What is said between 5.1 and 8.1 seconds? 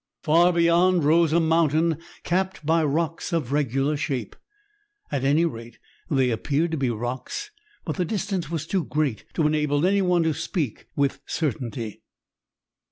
At any rate, they appeared to be rocks, but the